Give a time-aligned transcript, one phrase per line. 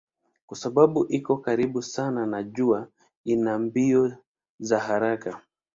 [0.45, 2.87] Kwa sababu iko karibu sana na jua
[3.25, 4.17] ina mbio
[4.59, 5.41] za haraka.